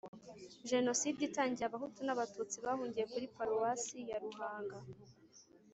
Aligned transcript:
Jenoside 0.69 1.19
itangiye 1.29 1.65
abahutu 1.67 1.99
n 2.03 2.09
abatutsi 2.15 2.57
bahungiye 2.65 3.05
kuri 3.11 3.25
paruwasi 3.35 3.97
ya 4.09 4.17
ruhanga 4.23 4.77